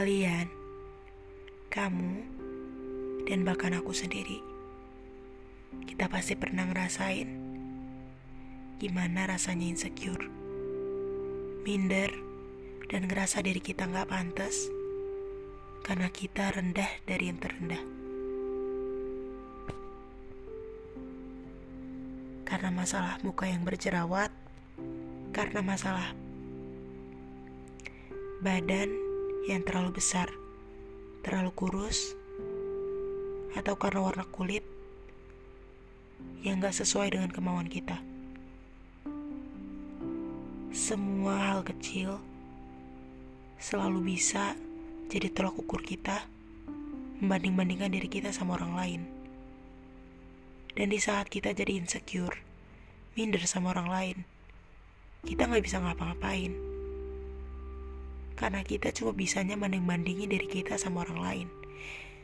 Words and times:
Kalian, 0.00 0.48
kamu, 1.68 2.24
dan 3.28 3.44
bahkan 3.44 3.76
aku 3.76 3.92
sendiri, 3.92 4.40
kita 5.84 6.08
pasti 6.08 6.40
pernah 6.40 6.64
ngerasain 6.64 7.28
gimana 8.80 9.28
rasanya 9.28 9.68
insecure, 9.68 10.24
minder, 11.68 12.08
dan 12.88 13.12
ngerasa 13.12 13.44
diri 13.44 13.60
kita 13.60 13.92
nggak 13.92 14.08
pantas 14.08 14.72
karena 15.84 16.08
kita 16.08 16.48
rendah 16.48 16.88
dari 17.04 17.28
yang 17.28 17.36
terendah. 17.36 17.84
Karena 22.48 22.72
masalah 22.72 23.20
muka 23.20 23.52
yang 23.52 23.68
berjerawat, 23.68 24.32
karena 25.36 25.60
masalah 25.60 26.16
badan 28.40 29.09
yang 29.48 29.64
terlalu 29.64 29.96
besar, 29.96 30.28
terlalu 31.24 31.52
kurus, 31.56 32.12
atau 33.56 33.74
karena 33.76 34.04
warna 34.04 34.24
kulit 34.28 34.64
yang 36.44 36.60
gak 36.60 36.76
sesuai 36.76 37.16
dengan 37.16 37.32
kemauan 37.32 37.68
kita. 37.68 38.00
Semua 40.70 41.50
hal 41.50 41.60
kecil 41.66 42.20
selalu 43.60 44.16
bisa 44.16 44.56
jadi 45.10 45.28
tolak 45.32 45.58
ukur 45.58 45.82
kita 45.84 46.24
membanding-bandingkan 47.20 47.92
diri 47.92 48.08
kita 48.08 48.32
sama 48.32 48.56
orang 48.56 48.72
lain. 48.76 49.02
Dan 50.72 50.88
di 50.88 51.02
saat 51.02 51.28
kita 51.28 51.52
jadi 51.52 51.76
insecure, 51.76 52.40
minder 53.18 53.42
sama 53.44 53.74
orang 53.74 53.88
lain, 53.90 54.16
kita 55.26 55.44
nggak 55.44 55.66
bisa 55.66 55.82
ngapa-ngapain 55.82 56.69
karena 58.40 58.64
kita 58.64 58.88
cuma 58.96 59.12
bisanya 59.12 59.52
banding-bandingin 59.60 60.32
diri 60.32 60.48
kita 60.48 60.80
sama 60.80 61.04
orang 61.04 61.20
lain 61.20 61.48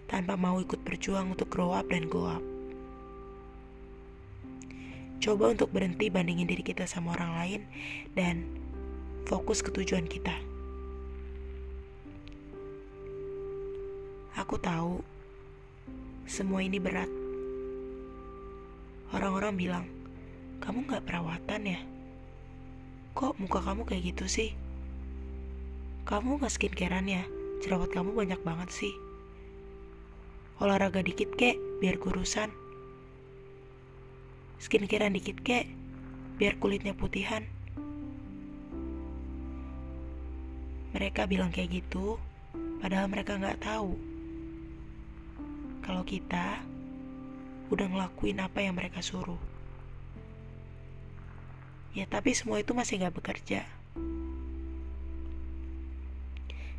tanpa 0.09 0.33
mau 0.41 0.57
ikut 0.57 0.81
berjuang 0.81 1.37
untuk 1.37 1.53
grow 1.53 1.77
up 1.77 1.85
dan 1.93 2.09
go 2.09 2.25
up. 2.25 2.41
Coba 5.21 5.53
untuk 5.53 5.77
berhenti 5.77 6.09
bandingin 6.09 6.49
diri 6.49 6.65
kita 6.65 6.89
sama 6.89 7.13
orang 7.21 7.33
lain 7.37 7.61
dan 8.17 8.49
fokus 9.29 9.61
ke 9.61 9.69
tujuan 9.77 10.09
kita. 10.09 10.33
Aku 14.41 14.57
tahu 14.57 15.05
semua 16.25 16.65
ini 16.65 16.81
berat. 16.81 17.13
Orang-orang 19.13 19.53
bilang, 19.53 19.85
kamu 20.65 20.89
gak 20.89 21.05
perawatan 21.05 21.77
ya? 21.77 21.81
Kok 23.13 23.37
muka 23.37 23.61
kamu 23.61 23.85
kayak 23.85 24.17
gitu 24.17 24.25
sih? 24.25 24.51
Kamu 26.07 26.39
gak 26.39 26.55
skincarean 26.55 27.11
ya? 27.11 27.27
Jerawat 27.67 27.91
kamu 27.91 28.15
banyak 28.15 28.39
banget 28.47 28.71
sih. 28.71 28.95
Olahraga 30.63 31.03
dikit 31.03 31.35
kek, 31.35 31.59
biar 31.83 31.99
kurusan. 31.99 32.47
Skincarean 34.63 35.19
dikit 35.19 35.43
kek, 35.43 35.67
biar 36.39 36.63
kulitnya 36.63 36.95
putihan. 36.95 37.43
Mereka 40.95 41.27
bilang 41.27 41.51
kayak 41.51 41.83
gitu, 41.83 42.23
padahal 42.79 43.11
mereka 43.11 43.35
nggak 43.35 43.67
tahu 43.67 43.99
kalau 45.83 46.07
kita 46.07 46.63
udah 47.67 47.87
ngelakuin 47.91 48.39
apa 48.47 48.63
yang 48.63 48.79
mereka 48.79 49.03
suruh. 49.03 49.43
Ya 51.99 52.07
tapi 52.07 52.31
semua 52.31 52.63
itu 52.63 52.71
masih 52.79 53.03
gak 53.03 53.19
bekerja. 53.19 53.67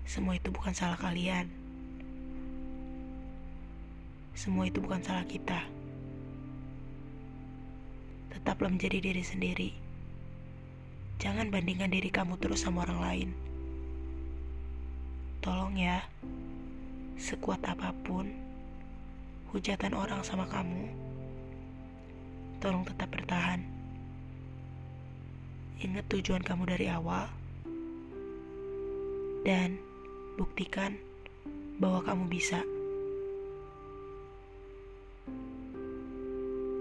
Semua 0.08 0.40
itu 0.40 0.48
bukan 0.56 0.72
salah 0.72 0.96
kalian. 0.96 1.52
Semua 4.32 4.72
itu 4.72 4.80
bukan 4.80 5.04
salah 5.04 5.28
kita. 5.28 5.60
Tetaplah 8.32 8.72
menjadi 8.72 9.04
diri 9.04 9.20
sendiri. 9.20 9.70
Jangan 11.20 11.52
bandingkan 11.52 11.92
diri 11.92 12.08
kamu 12.08 12.40
terus 12.40 12.64
sama 12.64 12.88
orang 12.88 13.00
lain. 13.04 13.30
Tolong 15.44 15.76
ya, 15.76 16.00
sekuat 17.20 17.60
apa 17.68 17.92
pun 18.08 18.32
hujatan 19.52 19.92
orang 19.92 20.24
sama 20.24 20.48
kamu, 20.48 20.88
tolong 22.64 22.88
tetap 22.88 23.12
bertahan. 23.12 23.64
Ingat 25.84 26.06
tujuan 26.12 26.44
kamu 26.44 26.64
dari 26.68 26.88
awal, 26.92 27.32
dan 29.48 29.80
Buktikan 30.38 30.94
bahwa 31.82 32.06
kamu 32.06 32.30
bisa. 32.30 32.62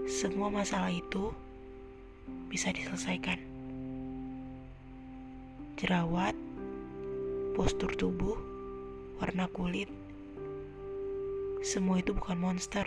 Semua 0.05 0.53
masalah 0.53 0.93
itu 0.93 1.33
bisa 2.53 2.69
diselesaikan. 2.69 3.41
Jerawat, 5.73 6.37
postur 7.57 7.97
tubuh, 7.97 8.37
warna 9.17 9.49
kulit, 9.49 9.89
semua 11.65 11.97
itu 11.97 12.13
bukan 12.13 12.37
monster. 12.37 12.85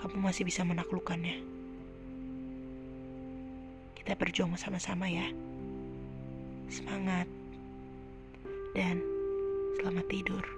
Kamu 0.00 0.24
masih 0.24 0.48
bisa 0.48 0.64
menaklukkannya. 0.64 1.44
Kita 3.92 4.16
berjuang 4.16 4.56
sama-sama 4.56 5.04
ya 5.12 5.28
semangat, 6.70 7.28
dan 8.74 8.98
selamat 9.78 10.06
tidur. 10.10 10.55